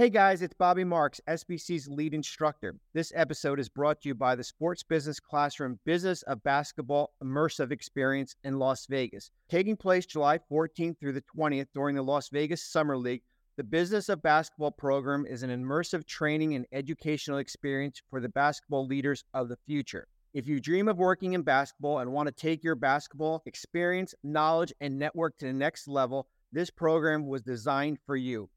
[0.00, 2.74] Hey guys, it's Bobby Marks, SBC's lead instructor.
[2.94, 7.70] This episode is brought to you by the Sports Business Classroom Business of Basketball Immersive
[7.70, 9.30] Experience in Las Vegas.
[9.50, 13.20] Taking place July 14th through the 20th during the Las Vegas Summer League,
[13.58, 18.86] the Business of Basketball program is an immersive training and educational experience for the basketball
[18.86, 20.06] leaders of the future.
[20.32, 24.72] If you dream of working in basketball and want to take your basketball experience, knowledge,
[24.80, 28.48] and network to the next level, this program was designed for you.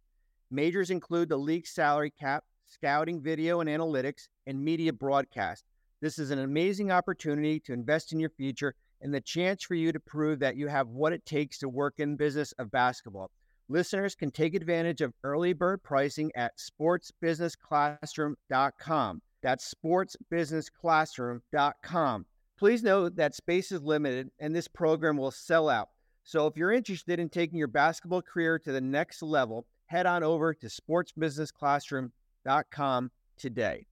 [0.51, 5.65] Majors include the league salary cap, scouting, video and analytics, and media broadcast.
[6.01, 9.91] This is an amazing opportunity to invest in your future and the chance for you
[9.91, 13.29] to prove that you have what it takes to work in business of basketball.
[13.69, 19.21] Listeners can take advantage of early bird pricing at sportsbusinessclassroom.com.
[19.41, 22.25] That's sportsbusinessclassroom.com.
[22.57, 25.89] Please note that space is limited and this program will sell out.
[26.23, 30.23] So if you're interested in taking your basketball career to the next level, head on
[30.23, 33.85] over to sportsbusinessclassroom.com today.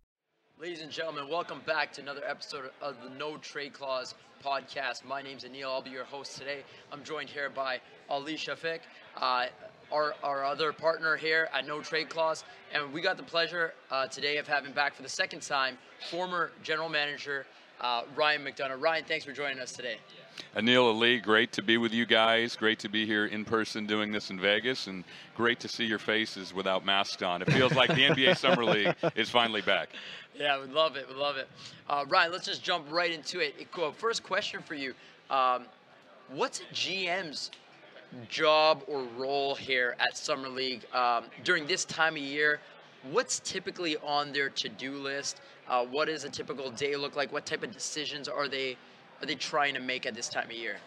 [0.59, 5.05] Ladies and gentlemen, welcome back to another episode of the No Trade Clause podcast.
[5.05, 5.65] My name's Anil.
[5.65, 6.63] I'll be your host today.
[6.91, 8.79] I'm joined here by Ali Shafiq,
[9.17, 9.45] uh,
[9.91, 12.45] our, our other partner here at No Trade Clause.
[12.73, 15.77] And we got the pleasure uh, today of having back for the second time
[16.09, 17.45] former general manager
[17.79, 18.81] uh, Ryan McDonough.
[18.81, 19.97] Ryan, thanks for joining us today.
[20.55, 22.55] Anil Ali, great to be with you guys.
[22.55, 25.03] Great to be here in person doing this in Vegas, and
[25.35, 27.41] great to see your faces without masks on.
[27.41, 29.89] It feels like the NBA Summer League is finally back.
[30.37, 31.07] Yeah, we love it.
[31.07, 31.47] We love it.
[31.89, 33.55] Uh, Ryan, let's just jump right into it.
[33.95, 34.93] First question for you:
[35.29, 35.65] um,
[36.33, 37.51] What's a GM's
[38.29, 42.59] job or role here at Summer League um, during this time of year?
[43.11, 45.41] What's typically on their to-do list?
[45.67, 47.31] Uh, what does a typical day look like?
[47.33, 48.77] What type of decisions are they
[49.21, 50.77] are they trying to make at this time of year?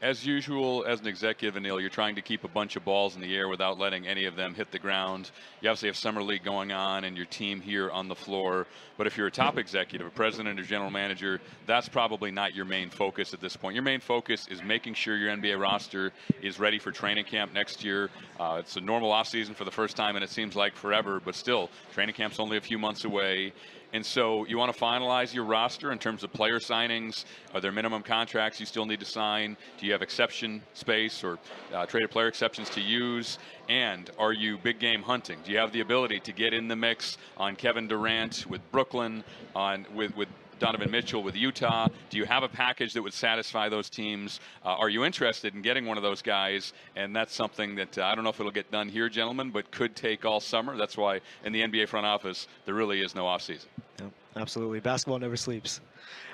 [0.00, 3.20] As usual, as an executive, Anil, you're trying to keep a bunch of balls in
[3.20, 5.32] the air without letting any of them hit the ground.
[5.60, 8.68] You obviously have summer league going on and your team here on the floor.
[8.96, 12.64] But if you're a top executive, a president or general manager, that's probably not your
[12.64, 13.74] main focus at this point.
[13.74, 17.82] Your main focus is making sure your NBA roster is ready for training camp next
[17.82, 18.08] year.
[18.38, 21.34] Uh, it's a normal offseason for the first time, and it seems like forever, but
[21.34, 23.52] still, training camp's only a few months away.
[23.92, 27.24] And so you want to finalize your roster in terms of player signings.
[27.54, 29.56] Are there minimum contracts you still need to sign?
[29.78, 31.38] Do you have exception space or
[31.72, 33.38] uh, traded player exceptions to use?
[33.68, 35.38] And are you big game hunting?
[35.42, 39.24] Do you have the ability to get in the mix on Kevin Durant with Brooklyn,
[39.54, 41.88] on with with Donovan Mitchell with Utah?
[42.10, 44.40] Do you have a package that would satisfy those teams?
[44.64, 46.72] Uh, are you interested in getting one of those guys?
[46.96, 49.70] And that's something that uh, I don't know if it'll get done here, gentlemen, but
[49.70, 50.76] could take all summer.
[50.76, 53.66] That's why in the NBA front office, there really is no offseason.
[54.36, 54.80] Absolutely.
[54.80, 55.80] Basketball never sleeps.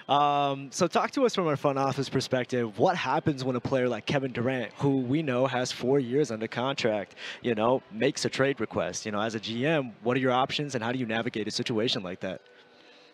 [0.08, 2.78] Um, so, talk to us from our front office perspective.
[2.78, 6.46] What happens when a player like Kevin Durant, who we know has four years under
[6.46, 9.06] contract, you know, makes a trade request?
[9.06, 11.50] You know, as a GM, what are your options, and how do you navigate a
[11.50, 12.42] situation like that?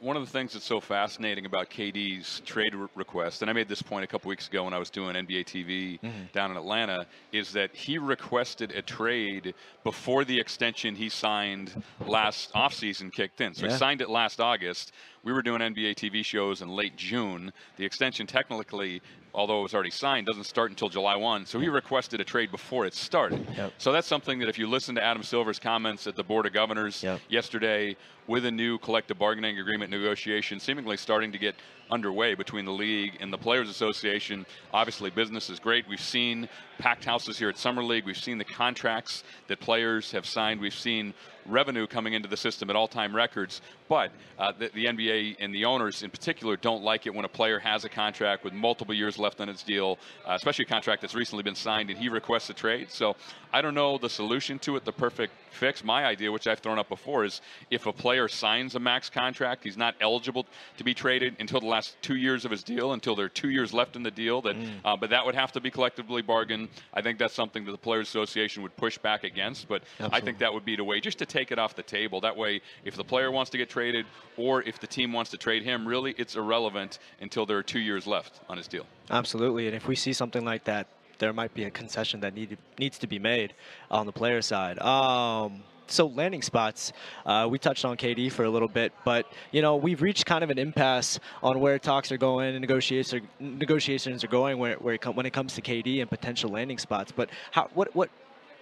[0.01, 3.69] One of the things that's so fascinating about KD's trade re- request, and I made
[3.69, 6.25] this point a couple weeks ago when I was doing NBA TV mm-hmm.
[6.33, 12.53] down in Atlanta, is that he requested a trade before the extension he signed last
[12.55, 13.55] offseason kicked in.
[13.55, 13.73] So yeah.
[13.73, 14.93] he signed it last August.
[15.23, 17.53] We were doing NBA TV shows in late June.
[17.77, 19.03] The extension technically
[19.35, 21.47] although it was already signed, doesn't start until July 1.
[21.47, 23.47] So he requested a trade before it started.
[23.57, 23.73] Yep.
[23.79, 26.53] So that's something that if you listen to Adam Silver's comments at the Board of
[26.53, 27.21] Governors yep.
[27.29, 27.97] yesterday,
[28.31, 31.57] with a new collective bargaining agreement negotiation seemingly starting to get
[31.91, 34.47] underway between the league and the Players Association.
[34.73, 35.89] Obviously, business is great.
[35.89, 36.49] We've seen
[36.79, 38.07] packed houses here at Summer League.
[38.07, 40.61] We've seen the contracts that players have signed.
[40.61, 41.13] We've seen
[41.47, 43.61] revenue coming into the system at all-time records.
[43.89, 47.29] But uh, the, the, NBA and the owners in particular don't like it when a
[47.29, 51.01] player has a contract with multiple years left on its deal, uh, especially a contract
[51.03, 52.91] that's recently been signed and he requests a trade.
[52.91, 53.17] So
[53.53, 55.83] I don't know the solution to it, the perfect fix.
[55.83, 59.65] My idea, which I've thrown up before, is if a player signs a max contract,
[59.65, 63.15] he's not eligible to be traded until the last two years of his deal, until
[63.15, 64.41] there are two years left in the deal.
[64.43, 64.71] That, mm.
[64.85, 66.69] uh, but that would have to be collectively bargained.
[66.95, 69.69] I think that's something that the Players Association would push back against.
[69.69, 70.19] But Absolutely.
[70.19, 72.21] I think that would be the way, just to take it off the table.
[72.21, 74.07] That way, if the player wants to get traded
[74.37, 77.81] or if the team wants to trade him, really, it's irrelevant until there are two
[77.81, 78.87] years left on his deal.
[79.11, 80.87] Absolutely, and if we see something like that
[81.21, 83.55] there might be a concession that need, needs to be made
[83.91, 84.79] on the player side.
[84.81, 86.93] Um, so landing spots,
[87.27, 90.45] uh, we touched on KD for a little bit, but you know we've reached kind
[90.45, 94.77] of an impasse on where talks are going and negotiations are, negotiations are going where,
[94.77, 97.13] where it when it comes to KD and potential landing spots.
[97.13, 98.11] But how what what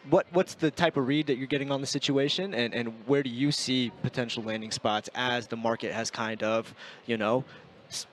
[0.09, 3.23] what what's the type of read that you're getting on the situation, and and where
[3.23, 6.75] do you see potential landing spots as the market has kind of
[7.07, 7.45] you know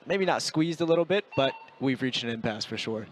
[0.06, 3.06] maybe not squeezed a little bit, but we've reached an impasse for sure.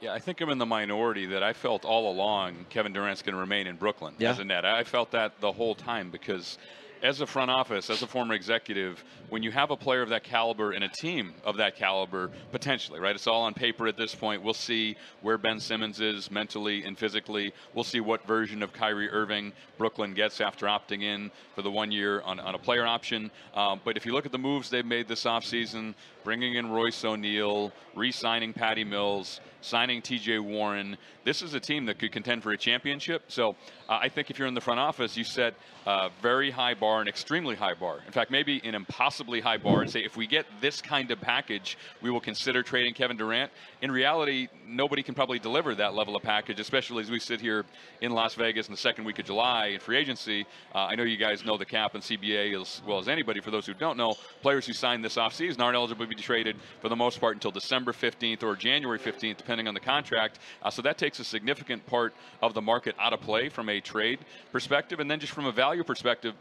[0.00, 3.34] Yeah, I think I'm in the minority that I felt all along Kevin Durant's going
[3.34, 4.30] to remain in Brooklyn Yeah.
[4.30, 4.64] as a net.
[4.64, 6.56] I felt that the whole time because
[7.00, 10.24] as a front office, as a former executive, when you have a player of that
[10.24, 13.14] caliber and a team of that caliber, potentially, right?
[13.14, 14.42] It's all on paper at this point.
[14.42, 17.52] We'll see where Ben Simmons is mentally and physically.
[17.72, 21.92] We'll see what version of Kyrie Irving Brooklyn gets after opting in for the one
[21.92, 23.30] year on, on a player option.
[23.54, 25.94] Um, but if you look at the moves they've made this offseason,
[26.28, 31.84] bringing in Royce O'Neale, re signing Patty Mills, signing TJ Warren, this is a team
[31.84, 33.22] that could contend for a championship.
[33.28, 33.50] So
[33.88, 35.54] uh, I think if you're in the front office, you set
[35.86, 37.98] a very high bar, an extremely high bar.
[38.06, 41.20] In fact, maybe an impossibly high bar, and say if we get this kind of
[41.20, 43.50] package, we will consider trading Kevin Durant.
[43.82, 47.64] In reality, nobody can probably deliver that level of package, especially as we sit here
[48.00, 50.46] in Las Vegas in the second week of July in free agency.
[50.74, 53.40] Uh, I know you guys know the cap and CBA as well as anybody.
[53.40, 56.96] For those who don't know, players who signed this offseason aren't eligible traded for the
[56.96, 60.38] most part until December 15th or January 15th, depending on the contract.
[60.62, 63.80] Uh, so that takes a significant part of the market out of play from a
[63.80, 64.18] trade
[64.52, 65.00] perspective.
[65.00, 66.34] And then just from a value perspective,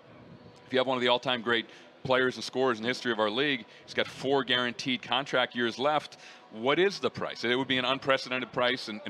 [0.65, 1.65] if you have one of the all-time great
[2.03, 5.77] players and scorers in the history of our league, he's got four guaranteed contract years
[5.77, 6.17] left.
[6.51, 7.43] What is the price?
[7.43, 9.01] It would be an unprecedented price, and,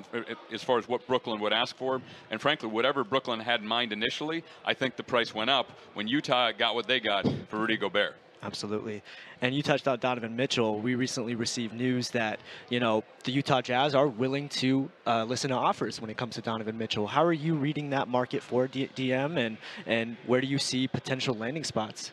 [0.52, 3.94] as far as what Brooklyn would ask for, and frankly, whatever Brooklyn had in mind
[3.94, 7.78] initially, I think the price went up when Utah got what they got for Rudy
[7.78, 8.16] Gobert.
[8.44, 9.02] Absolutely.
[9.42, 10.80] And you touched on Donovan Mitchell.
[10.80, 12.40] We recently received news that,
[12.70, 16.36] you know, the Utah Jazz are willing to uh, listen to offers when it comes
[16.36, 17.08] to Donovan Mitchell.
[17.08, 20.88] How are you reading that market for D- DM and, and where do you see
[20.88, 22.12] potential landing spots?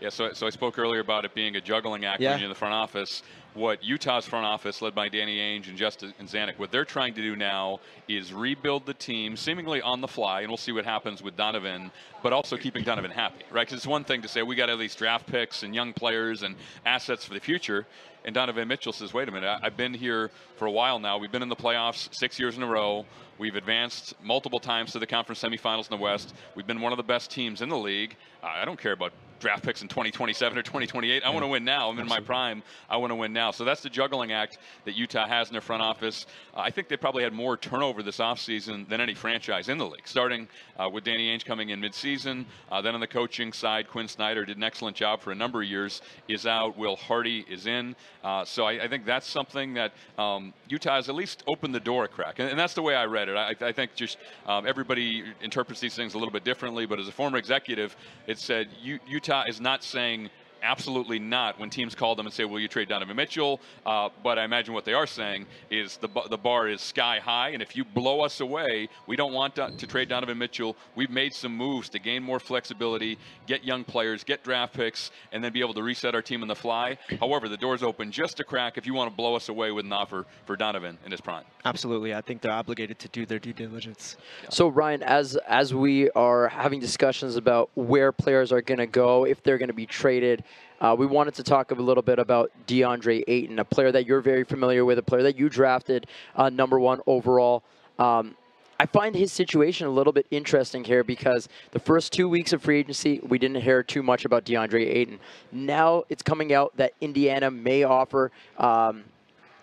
[0.00, 2.30] Yeah, so, so I spoke earlier about it being a juggling act Yeah.
[2.32, 3.22] when you're in the front office.
[3.54, 7.20] What Utah's front office, led by Danny Ainge and Justin Zanik, what they're trying to
[7.20, 11.22] do now is rebuild the team, seemingly on the fly, and we'll see what happens
[11.22, 11.90] with Donovan,
[12.22, 13.66] but also keeping Donovan happy, right?
[13.66, 16.42] Because it's one thing to say we got all these draft picks and young players
[16.42, 16.56] and
[16.86, 17.86] assets for the future,
[18.24, 21.18] and Donovan Mitchell says, wait a minute, I- I've been here for a while now.
[21.18, 23.04] We've been in the playoffs six years in a row.
[23.38, 26.34] We've advanced multiple times to the conference semifinals in the West.
[26.54, 28.16] We've been one of the best teams in the league.
[28.42, 31.24] I don't care about draft picks in 2027 or 2028.
[31.24, 31.90] I want to win now.
[31.90, 32.62] I'm in my prime.
[32.88, 33.50] I want to win now.
[33.50, 36.26] So that's the juggling act that Utah has in their front office.
[36.54, 39.86] Uh, I think they probably had more turnover this offseason than any franchise in the
[39.86, 40.46] league, starting
[40.78, 42.44] uh, with Danny Ainge coming in midseason.
[42.70, 45.60] Uh, then on the coaching side, Quinn Snyder did an excellent job for a number
[45.62, 46.78] of years, is out.
[46.78, 47.96] Will Hardy is in.
[48.22, 51.80] Uh, so I, I think that's something that um, Utah has at least opened the
[51.80, 52.38] door a crack.
[52.38, 53.36] And, and that's the way I read it.
[53.36, 57.08] I, I think just um, everybody interprets these things a little bit differently, but as
[57.08, 60.30] a former executive, it said Utah is not saying
[60.62, 64.38] absolutely not when teams call them and say, "Will you trade Donovan Mitchell?" Uh, but
[64.38, 67.76] I imagine what they are saying is the the bar is sky high, and if
[67.76, 70.76] you blow us away, we don't want to, to trade Donovan Mitchell.
[70.94, 75.42] We've made some moves to gain more flexibility, get young players, get draft picks, and
[75.42, 76.98] then be able to reset our team on the fly.
[77.20, 79.84] However, the door's open just a crack if you want to blow us away with
[79.84, 81.44] an offer for Donovan in his prime.
[81.64, 82.14] Absolutely.
[82.14, 84.16] I think they're obligated to do their due diligence.
[84.50, 89.24] So Ryan, as as we are having discussions about where players are going to go,
[89.24, 90.44] if they're going to be traded,
[90.82, 94.20] uh, we wanted to talk a little bit about DeAndre Ayton, a player that you're
[94.20, 97.62] very familiar with, a player that you drafted uh, number one overall.
[98.00, 98.34] Um,
[98.80, 102.62] I find his situation a little bit interesting here because the first two weeks of
[102.62, 105.20] free agency, we didn't hear too much about DeAndre Ayton.
[105.52, 109.04] Now it's coming out that Indiana may offer, um,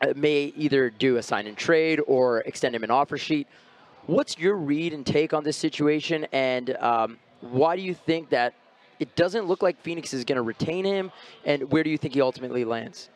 [0.02, 3.46] uh, may either do a sign and trade or extend him an offer sheet.
[4.06, 8.54] What's your read and take on this situation, and um, why do you think that
[9.00, 11.12] it doesn't look like Phoenix is going to retain him,
[11.46, 13.10] and where do you think he ultimately lands?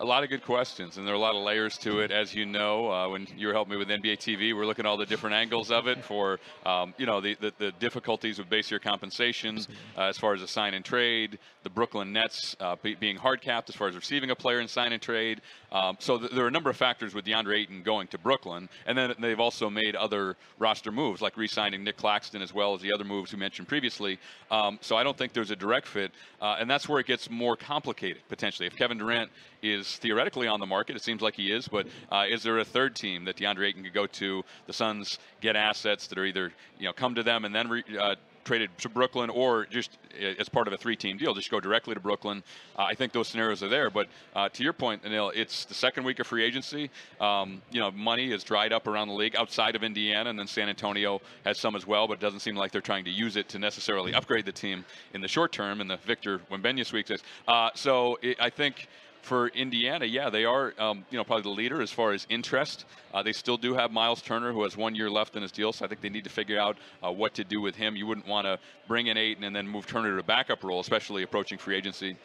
[0.00, 2.10] A lot of good questions, and there are a lot of layers to it.
[2.10, 4.88] As you know, uh, when you were helping me with NBA TV, we're looking at
[4.88, 8.48] all the different angles of it for, um, you know, the, the, the difficulties with
[8.48, 9.58] base year compensation
[9.98, 13.42] uh, as far as a sign and trade, the Brooklyn Nets uh, be, being hard
[13.42, 15.42] capped as far as receiving a player in sign and trade.
[15.70, 18.68] Um, so th- there are a number of factors with DeAndre Ayton going to Brooklyn,
[18.86, 22.80] and then they've also made other roster moves, like re-signing Nick Claxton as well as
[22.80, 24.18] the other moves we mentioned previously.
[24.50, 27.28] Um, so I don't think there's a direct fit, uh, and that's where it gets
[27.28, 28.66] more complicated potentially.
[28.66, 29.30] If Kevin Durant
[29.62, 32.64] is theoretically on the market, it seems like he is, but uh, is there a
[32.64, 34.42] third team that DeAndre Ayton could go to?
[34.66, 37.84] The Suns get assets that are either you know come to them and then re,
[37.98, 41.60] uh, traded to Brooklyn, or just uh, as part of a three-team deal, just go
[41.60, 42.42] directly to Brooklyn.
[42.76, 43.90] Uh, I think those scenarios are there.
[43.90, 46.90] But uh, to your point, Anil, it's the second week of free agency.
[47.20, 50.46] Um, you know, money is dried up around the league outside of Indiana, and then
[50.46, 52.08] San Antonio has some as well.
[52.08, 54.84] But it doesn't seem like they're trying to use it to necessarily upgrade the team
[55.14, 55.80] in the short term.
[55.80, 57.22] And the Victor Wembanyama sweep says.
[57.46, 58.88] Uh, so it, I think
[59.22, 62.84] for Indiana, yeah, they are, um, you know, probably the leader as far as interest.
[63.12, 65.72] Uh, they still do have Miles Turner, who has one year left in his deal,
[65.72, 67.96] so I think they need to figure out uh, what to do with him.
[67.96, 68.58] You wouldn't want to
[68.88, 72.16] bring in Ayton and then move Turner to a backup role, especially approaching free agency.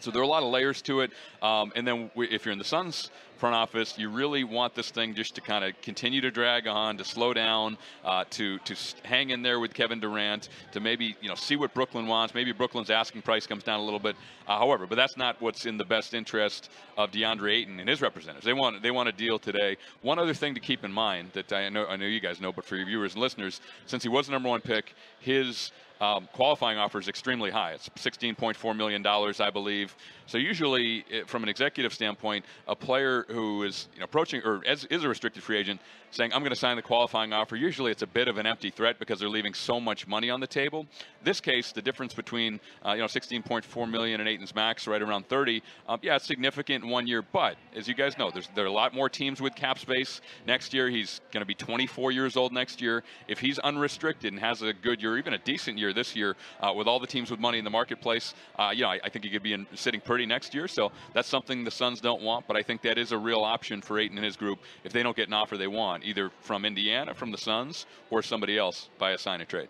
[0.00, 1.10] So there are a lot of layers to it.
[1.42, 4.90] Um, and then we, if you're in the Suns front office, you really want this
[4.90, 8.74] thing just to kind of continue to drag on, to slow down, uh, to to
[9.04, 12.34] hang in there with Kevin Durant, to maybe you know see what Brooklyn wants.
[12.34, 14.16] Maybe Brooklyn's asking price comes down a little bit.
[14.46, 18.00] Uh, however, but that's not what's in the best interest of DeAndre Ayton and his
[18.02, 18.44] representatives.
[18.44, 19.76] They want they want a deal today.
[20.02, 22.52] One other thing to keep in mind that I know I know you guys know,
[22.52, 26.28] but for your viewers and listeners, since he was the number one pick, his um,
[26.32, 27.72] qualifying offer is extremely high.
[27.72, 29.94] It's $16.4 million, I believe.
[30.28, 34.84] So usually, from an executive standpoint, a player who is you know, approaching or is,
[34.84, 35.80] is a restricted free agent
[36.10, 38.70] saying, I'm going to sign the qualifying offer, usually it's a bit of an empty
[38.70, 40.86] threat because they're leaving so much money on the table.
[41.24, 45.28] This case, the difference between uh, you know 16.4 million and Ayton's max, right around
[45.28, 47.22] 30, um, yeah, it's significant in one year.
[47.22, 50.20] But as you guys know, there's there are a lot more teams with cap space
[50.46, 50.88] next year.
[50.88, 53.02] He's going to be 24 years old next year.
[53.28, 56.72] If he's unrestricted and has a good year, even a decent year this year, uh,
[56.74, 59.24] with all the teams with money in the marketplace, uh, you know, I, I, think
[59.24, 60.68] he could be in, sitting pretty next year.
[60.68, 62.46] So that's something the Suns don't want.
[62.46, 65.02] But I think that is a real option for Ayton and his group if they
[65.02, 68.88] don't get an offer they want, either from Indiana, from the Suns, or somebody else
[68.98, 69.68] by a sign and trade.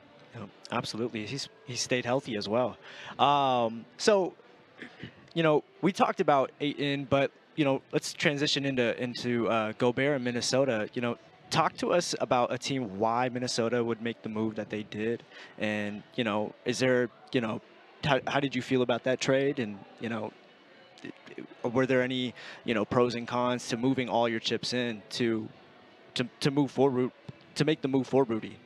[0.71, 1.26] Absolutely.
[1.26, 2.76] He's he stayed healthy as well.
[3.19, 4.35] Um, so,
[5.35, 10.17] you know, we talked about Ayton, but you know, let's transition into into uh, Gobert
[10.17, 10.88] in Minnesota.
[10.93, 11.19] You know,
[11.50, 15.23] talk to us about a team why Minnesota would make the move that they did,
[15.59, 17.61] and you know, is there you know,
[18.05, 20.33] how, how did you feel about that trade, and you know,
[21.62, 25.49] were there any you know pros and cons to moving all your chips in to
[26.14, 27.11] to to move forward
[27.55, 28.57] to make the move for Rudy?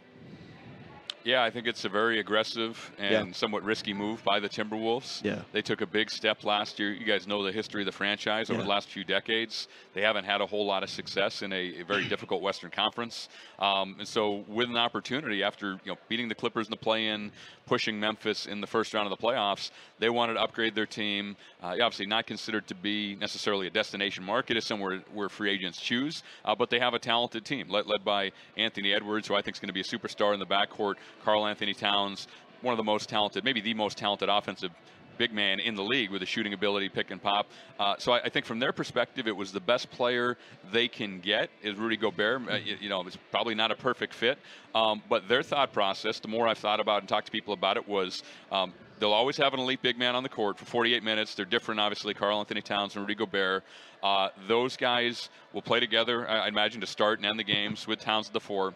[1.25, 3.33] Yeah, I think it's a very aggressive and yeah.
[3.33, 5.23] somewhat risky move by the Timberwolves.
[5.25, 5.43] Yeah.
[5.52, 6.93] They took a big step last year.
[6.93, 8.64] You guys know the history of the franchise over yeah.
[8.64, 9.69] the last few decades.
[9.95, 13.29] They haven't had a whole lot of success in a, a very difficult Western Conference.
[13.59, 17.31] Um, and so, with an opportunity after you know beating the Clippers in the play-in,
[17.67, 21.37] pushing Memphis in the first round of the playoffs, they wanted to upgrade their team.
[21.62, 25.81] Uh, obviously, not considered to be necessarily a destination market, is somewhere where free agents
[25.81, 29.43] choose, uh, but they have a talented team led, led by Anthony Edwards, who I
[29.43, 30.95] think is going to be a superstar in the backcourt.
[31.25, 32.28] Karl-Anthony Towns,
[32.61, 34.71] one of the most talented, maybe the most talented offensive
[35.19, 37.47] big man in the league with a shooting ability, pick and pop.
[37.78, 40.37] Uh, so I, I, think from their perspective, it was the best player
[40.73, 42.42] they can get is Rudy Gobert.
[42.49, 44.38] Uh, you, you, know, it's probably not a perfect fit,
[44.75, 47.76] um, but their thought process, the more I've thought about and talked to people about
[47.76, 51.02] it, was um, they'll always have an elite big man on the court for 48
[51.02, 51.35] minutes.
[51.35, 53.64] They're different, obviously, Karl-Anthony Towns and Rudy Gobert.
[54.02, 58.00] Uh, those guys will play together, I imagine, to start and end the games with
[58.00, 58.75] Towns at the four.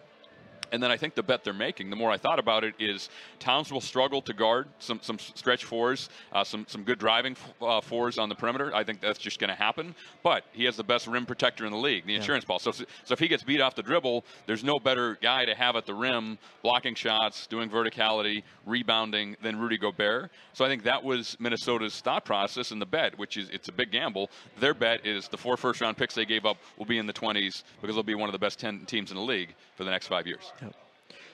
[0.73, 3.09] And then I think the bet they're making, the more I thought about it, is
[3.39, 7.81] Towns will struggle to guard some, some stretch fours, uh, some, some good driving uh,
[7.81, 8.75] fours on the perimeter.
[8.75, 9.95] I think that's just going to happen.
[10.23, 12.19] But he has the best rim protector in the league, the yeah.
[12.19, 12.59] insurance ball.
[12.59, 15.77] So, so if he gets beat off the dribble, there's no better guy to have
[15.77, 20.31] at the rim, blocking shots, doing verticality, rebounding than Rudy Gobert.
[20.53, 23.73] So I think that was Minnesota's thought process and the bet, which is it's a
[23.73, 24.31] big gamble.
[24.59, 27.13] Their bet is the four first round picks they gave up will be in the
[27.13, 29.91] 20s because they'll be one of the best 10 teams in the league for the
[29.91, 30.53] next five years.
[30.63, 30.66] Yep.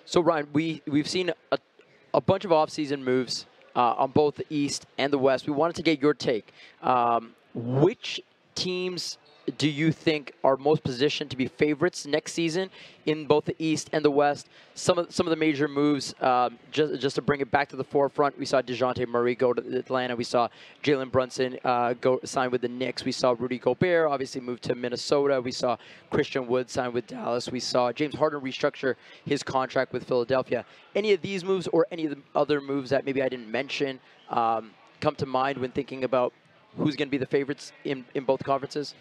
[0.05, 1.59] So Ryan, we we've seen a,
[2.15, 5.47] a bunch of offseason moves uh, on both the East and the West.
[5.47, 6.53] We wanted to get your take.
[6.83, 8.21] Um, which
[8.55, 9.19] teams
[9.59, 12.71] do you think are most positioned to be favorites next season
[13.07, 14.49] in both the East and the West?
[14.75, 17.77] Some of some of the major moves, um, just just to bring it back to
[17.77, 20.15] the forefront, we saw Dejounte Murray go to Atlanta.
[20.15, 20.49] We saw
[20.85, 23.05] Jalen Brunson uh, go sign with the Knicks.
[23.05, 25.41] We saw Rudy Gobert obviously move to Minnesota.
[25.41, 25.77] We saw
[26.11, 27.51] Christian Wood sign with Dallas.
[27.51, 28.95] We saw James Harden restructure
[29.27, 30.65] his contract with Philadelphia.
[30.95, 33.99] Any of these moves or any of the other moves that maybe I didn't mention
[34.31, 34.71] um,
[35.01, 36.33] come to mind when thinking about
[36.77, 38.95] who's going to be the favorites in, in both conferences?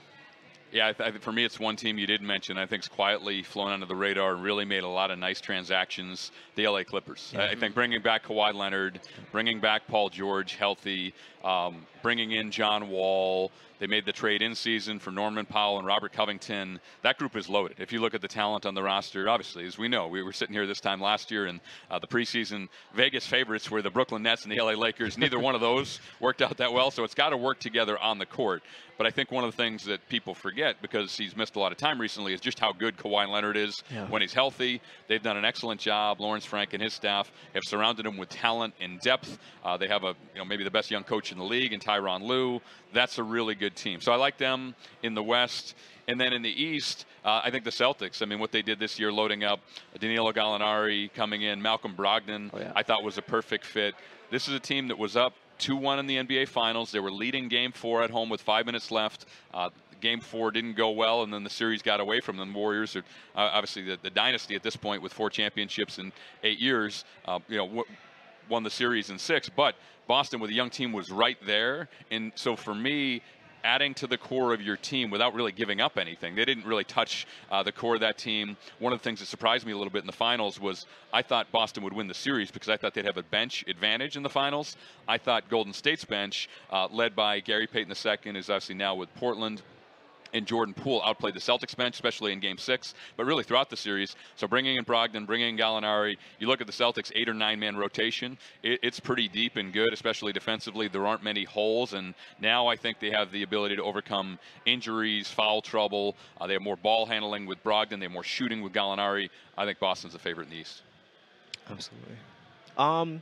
[0.72, 2.58] Yeah, I th- for me, it's one team you did mention.
[2.58, 5.42] I think it's quietly flown under the radar and really made a lot of nice
[5.42, 6.32] transactions.
[6.56, 7.32] The LA Clippers.
[7.34, 7.46] Yeah.
[7.46, 9.02] I think bringing back Kawhi Leonard,
[9.32, 11.14] bringing back Paul George healthy,
[11.44, 13.52] um, bringing in John Wall.
[13.80, 16.80] They made the trade in season for Norman Powell and Robert Covington.
[17.02, 17.78] That group is loaded.
[17.80, 20.34] If you look at the talent on the roster, obviously, as we know, we were
[20.34, 24.22] sitting here this time last year, and uh, the preseason Vegas favorites were the Brooklyn
[24.22, 25.18] Nets and the LA Lakers.
[25.18, 28.20] Neither one of those worked out that well, so it's got to work together on
[28.20, 28.62] the court.
[29.02, 31.72] But I think one of the things that people forget because he's missed a lot
[31.72, 34.06] of time recently is just how good Kawhi Leonard is yeah.
[34.06, 34.80] when he's healthy.
[35.08, 36.22] They've done an excellent job.
[36.22, 39.40] Lawrence Frank and his staff have surrounded him with talent and depth.
[39.66, 41.82] Uh, they have a you know maybe the best young coach in the league, and
[41.92, 42.62] Tyronn Lue.
[42.94, 44.02] That's a really good team.
[44.02, 45.76] So I like them in the West.
[46.08, 48.22] And then in the East, uh, I think the Celtics.
[48.22, 49.60] I mean, what they did this year, loading up
[50.00, 52.72] Danilo Gallinari coming in, Malcolm Brogdon, oh, yeah.
[52.76, 53.96] I thought was a perfect fit.
[54.30, 56.92] This is a team that was up 2-1 in the NBA Finals.
[56.92, 59.26] They were leading Game Four at home with five minutes left.
[59.54, 59.70] Uh,
[60.02, 62.52] game four didn't go well, and then the series got away from them.
[62.54, 63.04] Warriors are
[63.36, 66.12] uh, obviously the, the, dynasty at this point with four championships in
[66.44, 67.06] eight years.
[67.26, 67.84] Uh, you know,
[68.50, 69.48] won the series in six.
[69.48, 69.76] But
[70.12, 71.88] Boston, with a young team, was right there.
[72.12, 73.22] And so for me,
[73.64, 76.36] adding to the core of your team without really giving up anything.
[76.36, 78.58] They didn't really touch uh, the core of that team.
[78.80, 81.22] One of the things that surprised me a little bit in the finals was I
[81.22, 84.24] thought Boston would win the series because I thought they'd have a bench advantage in
[84.24, 84.76] the finals.
[85.08, 89.16] I thought Golden State's bench, uh, led by Gary Payton II, is obviously now with
[89.16, 89.62] Portland
[90.34, 93.78] and Jordan Poole outplayed the Celtics bench, especially in Game Six, but really throughout the
[93.78, 94.16] series.
[94.36, 97.60] So bringing in Brogdon, bringing in Gallinari, you look at the Celtics eight or nine
[97.60, 98.38] man rotation.
[98.64, 100.88] It, it's pretty deep and good, especially defensively.
[100.88, 105.30] There aren't many holes, and now I think they have the ability to overcome injuries,
[105.30, 106.16] foul trouble.
[106.40, 108.00] Uh, they have more ball handling with Brogdon.
[108.00, 109.30] They have more shooting with Gallinari.
[109.58, 110.82] I think Boston's the favorite in the East.
[111.70, 112.16] Absolutely.
[112.78, 113.22] Um,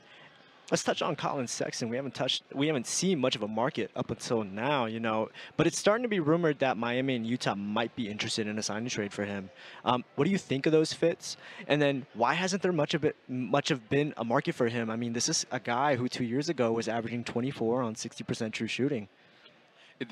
[0.71, 1.89] let's touch on Collin Sexton.
[1.89, 5.29] We haven't touched, we haven't seen much of a market up until now, you know.
[5.57, 8.63] But it's starting to be rumored that Miami and Utah might be interested in a
[8.63, 9.49] signing trade for him.
[9.85, 11.38] Um, what do you think of those fits?
[11.67, 14.89] And then why hasn't there much of it, much of been a market for him?
[14.89, 18.51] I mean, this is a guy who two years ago was averaging 24 on 60%
[18.51, 19.07] true shooting.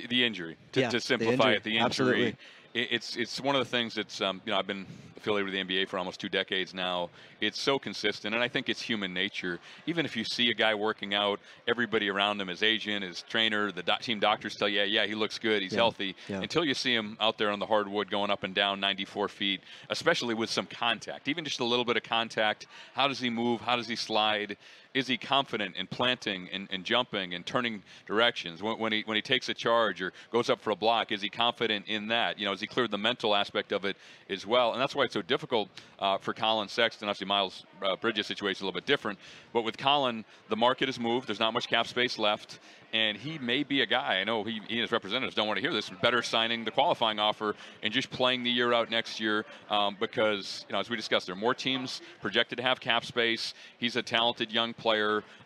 [0.09, 1.85] The injury, to, yeah, to simplify the it, the injury.
[1.85, 2.35] Absolutely
[2.73, 4.85] it's it's one of the things that's um, you know I've been
[5.17, 7.09] affiliated with the NBA for almost two decades now.
[7.41, 9.59] It's so consistent, and I think it's human nature.
[9.85, 13.71] Even if you see a guy working out, everybody around him, his agent, his trainer,
[13.71, 15.77] the do- team doctors tell you, yeah, yeah, he looks good, he's yeah.
[15.77, 16.15] healthy.
[16.27, 16.41] Yeah.
[16.41, 19.61] Until you see him out there on the hardwood going up and down 94 feet,
[19.89, 22.67] especially with some contact, even just a little bit of contact.
[22.93, 23.61] How does he move?
[23.61, 24.57] How does he slide?
[24.93, 29.15] Is he confident in planting and, and jumping and turning directions when, when, he when
[29.15, 31.11] he takes a charge or goes up for a block?
[31.11, 32.39] Is he confident in that?
[32.39, 33.97] You know, has he cleared the mental aspect of it
[34.29, 34.73] as well?
[34.73, 37.07] And that's why it's so difficult uh, for Collin Sexton.
[37.07, 39.19] Obviously, Miles uh, Bridges' situation is a little bit different,
[39.53, 41.27] but with Collin, the market has moved.
[41.27, 42.59] There's not much cap space left,
[42.93, 44.17] and he may be a guy.
[44.19, 45.89] I know he, he and his representatives don't want to hear this.
[46.01, 50.65] Better signing the qualifying offer and just playing the year out next year um, because
[50.69, 53.53] you know, as we discussed, there are more teams projected to have cap space.
[53.77, 54.86] He's a talented young player,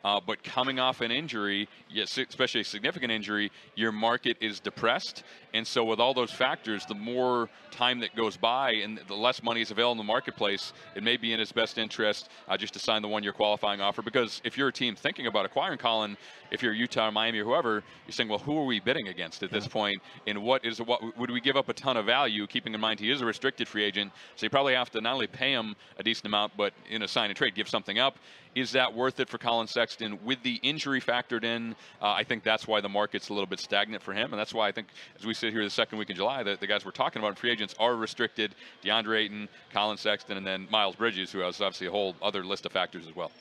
[0.03, 5.23] uh, but coming off an injury, yes, especially a significant injury, your market is depressed.
[5.53, 9.43] And so, with all those factors, the more time that goes by and the less
[9.43, 12.73] money is available in the marketplace, it may be in his best interest uh, just
[12.73, 14.01] to sign the one year qualifying offer.
[14.01, 16.17] Because if you're a team thinking about acquiring Collin,
[16.51, 19.43] if you're Utah or Miami or whoever, you're saying, well, who are we bidding against
[19.43, 20.01] at this point?
[20.27, 22.99] And what is what would we give up a ton of value, keeping in mind
[22.99, 25.75] he is a restricted free agent, so you probably have to not only pay him
[25.97, 28.17] a decent amount, but in a sign and trade, give something up.
[28.53, 31.73] Is that worth it for Collin Sexton with the injury factored in?
[32.01, 34.53] Uh, I think that's why the market's a little bit stagnant for him, and that's
[34.53, 34.87] why I think
[35.17, 37.37] as we sit here the second week in July, the, the guys we're talking about
[37.39, 38.53] free agents are restricted.
[38.83, 42.65] DeAndre Ayton, Collin Sexton, and then Miles Bridges, who has obviously a whole other list
[42.65, 43.31] of factors as well.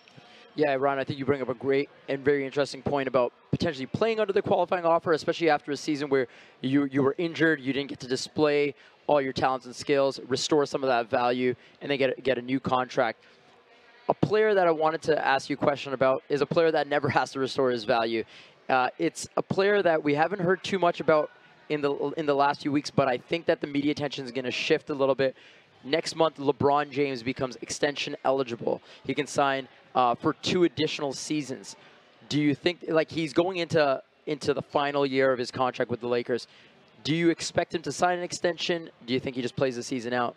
[0.54, 3.86] Yeah, Ryan, I think you bring up a great and very interesting point about potentially
[3.86, 6.26] playing under the qualifying offer, especially after a season where
[6.60, 8.74] you you were injured, you didn't get to display
[9.06, 12.42] all your talents and skills, restore some of that value, and then get get a
[12.42, 13.24] new contract.
[14.10, 16.88] A player that I wanted to ask you a question about is a player that
[16.88, 18.24] never has to restore his value.
[18.68, 21.30] Uh, it's a player that we haven't heard too much about
[21.68, 24.32] in the in the last few weeks, but I think that the media attention is
[24.32, 25.36] going to shift a little bit.
[25.84, 28.82] Next month, LeBron James becomes extension eligible.
[29.04, 31.76] He can sign uh, for two additional seasons.
[32.28, 36.00] Do you think like he's going into into the final year of his contract with
[36.00, 36.48] the Lakers?
[37.04, 38.90] Do you expect him to sign an extension?
[39.06, 40.34] Do you think he just plays the season out?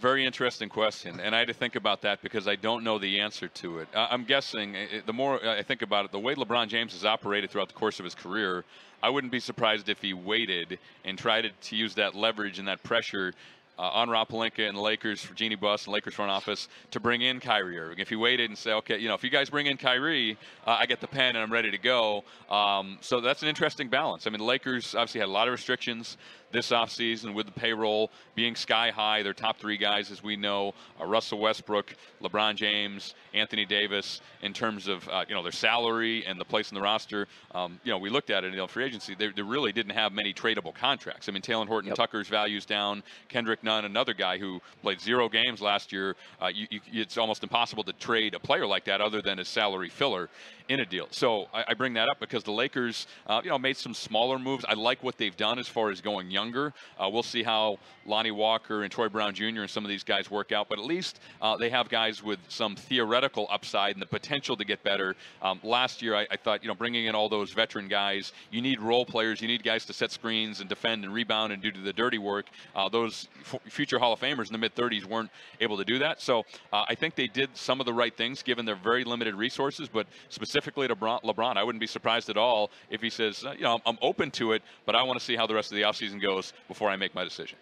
[0.00, 3.18] Very interesting question, and I had to think about that because I don't know the
[3.20, 3.88] answer to it.
[3.94, 7.68] I'm guessing the more I think about it, the way LeBron James has operated throughout
[7.68, 8.64] the course of his career,
[9.02, 12.82] I wouldn't be surprised if he waited and tried to use that leverage and that
[12.82, 13.32] pressure
[13.78, 17.22] uh, on Rob and the Lakers for Jeanie Buss and Lakers front office to bring
[17.22, 17.98] in Kyrie Irving.
[17.98, 20.76] If he waited and say, okay, you know, if you guys bring in Kyrie, uh,
[20.78, 22.24] I get the pen and I'm ready to go.
[22.50, 24.26] Um, so that's an interesting balance.
[24.26, 26.16] I mean, the Lakers obviously had a lot of restrictions
[26.52, 29.22] this offseason with the payroll being sky high.
[29.22, 34.20] Their top three guys, as we know, are Russell Westbrook, LeBron James, Anthony Davis.
[34.42, 37.80] In terms of uh, you know their salary and the place in the roster, um,
[37.84, 38.48] you know we looked at it.
[38.48, 41.28] in You know, free agency, they, they, really didn't have many tradable contracts.
[41.28, 41.96] I mean, Talen Horton yep.
[41.96, 43.02] Tucker's values down.
[43.28, 46.16] Kendrick Nunn, another guy who played zero games last year.
[46.40, 49.44] Uh, you, you, it's almost impossible to trade a player like that other than a
[49.44, 50.28] salary filler
[50.68, 51.08] in a deal.
[51.10, 54.38] So I, I bring that up because the Lakers, uh, you know, made some smaller
[54.38, 54.64] moves.
[54.68, 56.72] I like what they've done as far as going younger.
[56.98, 59.44] Uh, we'll see how Lonnie Walker and Troy Brown Jr.
[59.44, 62.38] and some of these guys work out, but at least uh, they have guys with
[62.48, 65.16] some theoretical upside and the potential to get better.
[65.42, 68.60] Um, last year, I, I, thought, you know, bringing in all those veteran guys, you
[68.60, 71.70] need role players, you need guys to set screens and defend and rebound and do
[71.70, 72.46] the dirty work.
[72.74, 75.98] Uh, those f- future Hall of Famers in the mid 30s weren't able to do
[75.98, 76.20] that.
[76.20, 79.34] So uh, I think they did some of the right things given their very limited
[79.34, 83.52] resources, but specifically to LeBron, I wouldn't be surprised at all if he says, uh,
[83.52, 85.76] you know, I'm open to it, but I want to see how the rest of
[85.76, 87.58] the offseason goes before I make my decision.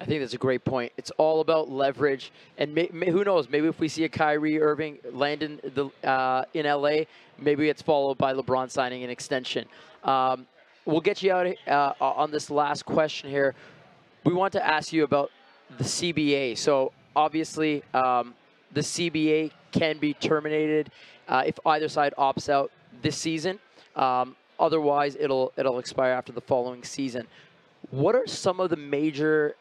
[0.00, 0.92] I think that's a great point.
[0.96, 3.48] It's all about leverage, and may, may, who knows?
[3.48, 7.04] Maybe if we see a Kyrie Irving land in the uh, in LA,
[7.38, 9.66] maybe it's followed by LeBron signing an extension.
[10.02, 10.46] Um,
[10.84, 13.54] we'll get you out uh, on this last question here.
[14.24, 15.30] We want to ask you about
[15.78, 16.58] the CBA.
[16.58, 18.34] So obviously, um,
[18.72, 20.90] the CBA can be terminated
[21.28, 22.70] uh, if either side opts out
[23.02, 23.58] this season.
[23.96, 27.26] Um, otherwise, it'll it'll expire after the following season.
[27.90, 29.56] What are some of the major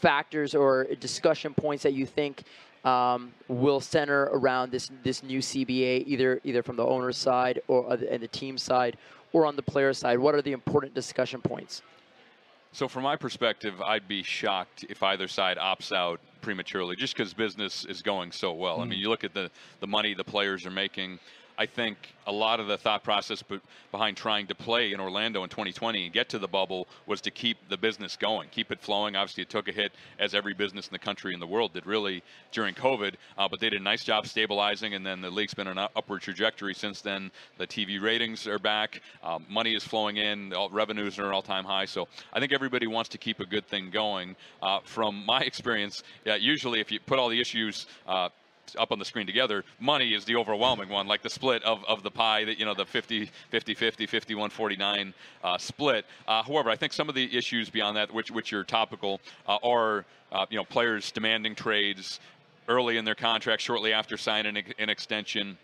[0.00, 2.44] factors or discussion points that you think
[2.84, 7.90] um, will center around this this new CBA, either either from the owner's side or
[7.90, 8.96] uh, and the team side,
[9.32, 10.18] or on the player side?
[10.18, 11.82] What are the important discussion points?
[12.72, 17.32] So, from my perspective, I'd be shocked if either side opts out prematurely, just because
[17.34, 18.78] business is going so well.
[18.78, 18.82] Mm.
[18.82, 21.18] I mean, you look at the the money the players are making.
[21.56, 23.42] I think a lot of the thought process
[23.92, 27.30] behind trying to play in Orlando in 2020 and get to the bubble was to
[27.30, 29.14] keep the business going, keep it flowing.
[29.14, 31.86] Obviously, it took a hit, as every business in the country and the world did
[31.86, 35.54] really during COVID, uh, but they did a nice job stabilizing, and then the league's
[35.54, 37.30] been on an upward trajectory since then.
[37.58, 41.42] The TV ratings are back, um, money is flowing in, all, revenues are an all
[41.42, 41.84] time high.
[41.84, 44.34] So I think everybody wants to keep a good thing going.
[44.60, 48.30] Uh, from my experience, yeah, usually if you put all the issues, uh,
[48.78, 52.02] up on the screen together, money is the overwhelming one, like the split of, of
[52.02, 56.04] the pie, that you know, the 50, 50, 50, 51, 49 uh, split.
[56.26, 59.58] Uh, however, I think some of the issues beyond that, which, which are topical, uh,
[59.62, 62.20] are uh, you know, players demanding trades
[62.68, 65.56] early in their contract, shortly after signing an extension.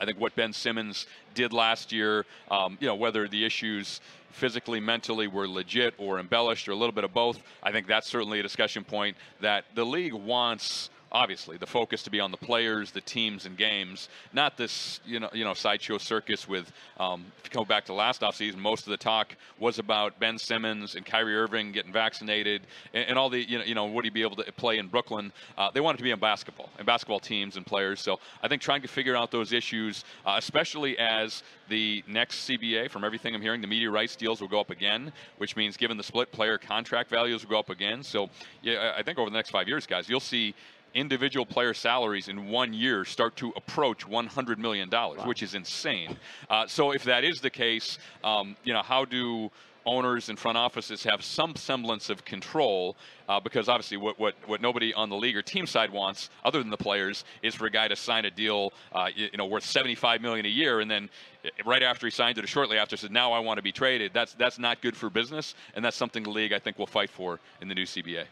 [0.00, 4.00] I think what Ben Simmons did last year, um, you know, whether the issues
[4.32, 8.08] physically, mentally were legit or embellished or a little bit of both, I think that's
[8.08, 12.36] certainly a discussion point that the league wants obviously the focus to be on the
[12.36, 16.72] players, the teams, and games, not this you know you know sideshow circus with.
[16.98, 20.38] Um, if you go back to last offseason, most of the talk was about Ben
[20.38, 22.62] Simmons and Kyrie Irving getting vaccinated,
[22.94, 24.88] and, and all the you know you know would he be able to play in
[24.88, 25.32] Brooklyn?
[25.56, 28.00] Uh, they wanted to be in basketball and basketball teams and players.
[28.00, 32.90] So I think trying to figure out those issues, uh, especially as the next CBA,
[32.90, 35.96] from everything I'm hearing, the media rights deals will go up again, which means given
[35.96, 38.02] the split, player contract values will go up again.
[38.02, 38.28] So
[38.62, 40.54] yeah, I think over the next five years, guys, you'll see
[40.94, 45.14] individual player salaries in one year start to approach $100 million, wow.
[45.24, 46.16] which is insane.
[46.50, 49.50] Uh, so if that is the case, um, you know, how do
[49.86, 52.96] owners and front offices have some semblance of control
[53.28, 56.58] uh, because obviously what, what, what nobody on the league or team side wants other
[56.60, 59.46] than the players is for a guy to sign a deal uh, you, you, know
[59.46, 61.08] worth 75 million a year and then
[61.44, 63.72] uh, right after he signs it or shortly after says now I want to be
[63.72, 66.86] traded that's that's not good for business and that's something the league I think will
[66.86, 68.24] fight for in the new CBA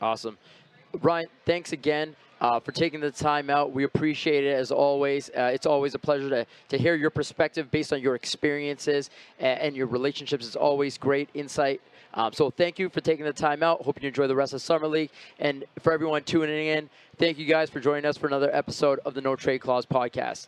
[0.00, 0.36] awesome
[1.00, 3.72] Ryan, thanks again uh, for taking the time out.
[3.72, 5.30] We appreciate it as always.
[5.30, 9.60] Uh, it's always a pleasure to, to hear your perspective based on your experiences and,
[9.60, 10.46] and your relationships.
[10.46, 11.80] It's always great insight.
[12.14, 13.82] Um, so thank you for taking the time out.
[13.82, 15.10] Hope you enjoy the rest of Summer League.
[15.38, 19.14] And for everyone tuning in, thank you guys for joining us for another episode of
[19.14, 20.46] the No Trade Clause podcast.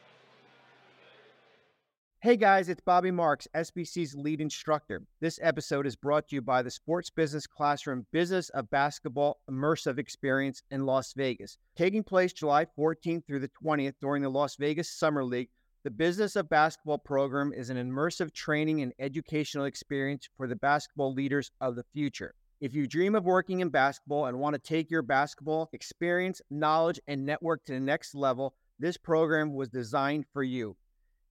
[2.22, 5.02] Hey guys, it's Bobby Marks, SBC's lead instructor.
[5.22, 9.98] This episode is brought to you by the Sports Business Classroom Business of Basketball Immersive
[9.98, 11.56] Experience in Las Vegas.
[11.76, 15.48] Taking place July 14th through the 20th during the Las Vegas Summer League,
[15.82, 21.14] the Business of Basketball program is an immersive training and educational experience for the basketball
[21.14, 22.34] leaders of the future.
[22.60, 27.00] If you dream of working in basketball and want to take your basketball experience, knowledge,
[27.08, 30.76] and network to the next level, this program was designed for you.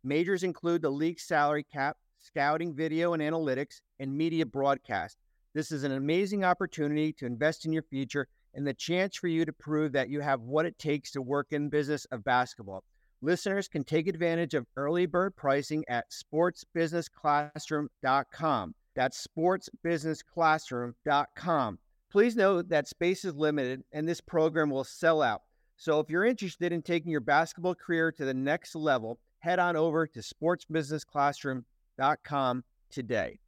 [0.03, 5.17] Majors include the league salary cap, scouting, video and analytics, and media broadcast.
[5.53, 9.43] This is an amazing opportunity to invest in your future and the chance for you
[9.45, 12.83] to prove that you have what it takes to work in business of basketball.
[13.21, 18.75] Listeners can take advantage of early bird pricing at sportsbusinessclassroom.com.
[18.95, 21.79] That's sportsbusinessclassroom.com.
[22.11, 25.41] Please note that space is limited and this program will sell out.
[25.75, 29.75] So if you're interested in taking your basketball career to the next level, head on
[29.75, 33.37] over to sportsbusinessclassroom.com today.